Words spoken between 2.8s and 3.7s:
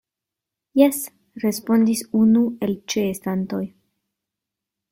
ĉeestantoj.